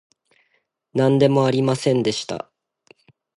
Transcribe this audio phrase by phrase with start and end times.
[0.95, 2.49] なんでもありませんでした